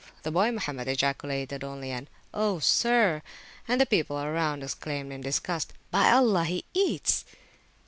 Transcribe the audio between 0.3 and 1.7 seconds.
boy Mohammed ejaculated